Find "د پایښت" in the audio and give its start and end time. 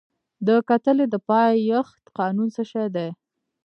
1.13-2.03